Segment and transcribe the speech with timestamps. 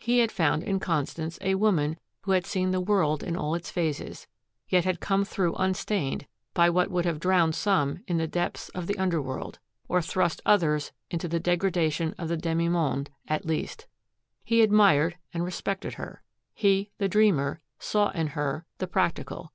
[0.00, 3.70] He had found in Constance a woman who had seen the world in all its
[3.70, 4.26] phases,
[4.68, 8.88] yet had come through unstained by what would have drowned some in the depths of
[8.88, 13.86] the under world, or thrust others into the degradation of the demi monde, at least.
[14.42, 16.24] He admired and respected her.
[16.54, 19.52] He, the dreamer, saw in her the practical.